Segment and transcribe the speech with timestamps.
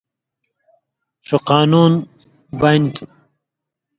[1.27, 1.93] ݜُو قانُون
[2.59, 3.05] بانیۡ تُھو